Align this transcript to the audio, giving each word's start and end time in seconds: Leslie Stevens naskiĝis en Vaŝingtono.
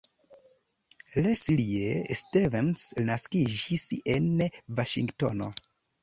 Leslie 1.25 2.07
Stevens 2.21 2.85
naskiĝis 3.09 3.83
en 4.15 4.41
Vaŝingtono. 4.79 5.51